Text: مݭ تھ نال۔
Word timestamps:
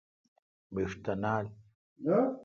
مݭ 0.73 0.89
تھ 1.03 1.13
نال۔ 1.21 1.45